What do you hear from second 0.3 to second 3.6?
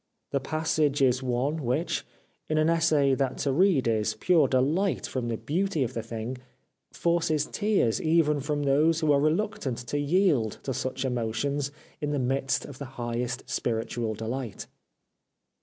The passage is one which— in an essay that to